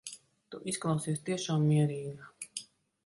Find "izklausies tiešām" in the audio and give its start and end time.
0.71-1.67